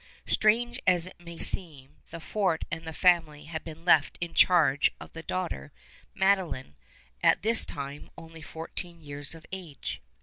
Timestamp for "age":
9.51-10.01